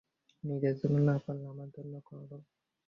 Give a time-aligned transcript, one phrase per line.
[0.43, 2.29] নিজের জন্য না পারলে, আমার জন্য কর।